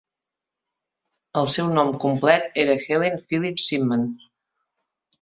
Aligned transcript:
El 1.43 1.51
seu 1.57 1.69
nom 1.77 1.93
complet 2.07 2.59
era 2.65 2.81
Helen 2.89 3.23
Phyllis 3.29 3.65
Shipman. 3.71 4.13